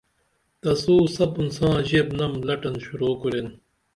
تسو 0.61 0.95
سپُن 1.15 1.47
ساں 1.55 1.75
ژیپنم 1.87 2.33
لٹن 2.47 2.75
شروع 2.85 3.13
کُرین 3.21 3.47